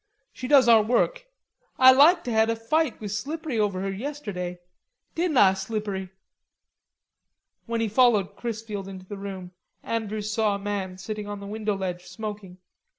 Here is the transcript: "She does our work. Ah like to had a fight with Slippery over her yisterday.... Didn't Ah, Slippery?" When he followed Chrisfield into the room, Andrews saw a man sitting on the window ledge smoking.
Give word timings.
"She 0.33 0.47
does 0.47 0.67
our 0.67 0.81
work. 0.81 1.27
Ah 1.77 1.91
like 1.91 2.23
to 2.23 2.31
had 2.31 2.49
a 2.49 2.55
fight 2.55 2.99
with 2.99 3.11
Slippery 3.11 3.59
over 3.59 3.81
her 3.81 3.91
yisterday.... 3.91 4.57
Didn't 5.13 5.37
Ah, 5.37 5.53
Slippery?" 5.53 6.09
When 7.67 7.81
he 7.81 7.87
followed 7.87 8.35
Chrisfield 8.35 8.87
into 8.87 9.05
the 9.05 9.17
room, 9.19 9.51
Andrews 9.83 10.33
saw 10.33 10.55
a 10.55 10.57
man 10.57 10.97
sitting 10.97 11.27
on 11.27 11.39
the 11.39 11.45
window 11.45 11.75
ledge 11.77 12.07
smoking. 12.07 12.57